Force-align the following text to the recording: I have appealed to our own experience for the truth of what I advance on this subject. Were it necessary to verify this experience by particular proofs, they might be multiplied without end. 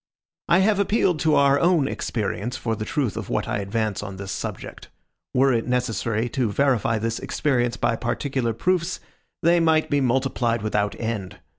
I 0.49 0.61
have 0.61 0.79
appealed 0.79 1.19
to 1.19 1.35
our 1.35 1.59
own 1.59 1.87
experience 1.87 2.57
for 2.57 2.75
the 2.75 2.85
truth 2.85 3.15
of 3.15 3.29
what 3.29 3.47
I 3.47 3.59
advance 3.59 4.01
on 4.01 4.17
this 4.17 4.31
subject. 4.31 4.87
Were 5.31 5.53
it 5.53 5.67
necessary 5.67 6.27
to 6.29 6.51
verify 6.51 6.97
this 6.97 7.19
experience 7.19 7.77
by 7.77 7.95
particular 7.97 8.53
proofs, 8.53 8.99
they 9.43 9.59
might 9.59 9.91
be 9.91 10.01
multiplied 10.01 10.63
without 10.63 10.99
end. 10.99 11.37